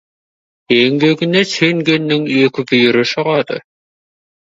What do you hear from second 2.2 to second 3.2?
екі бүйірі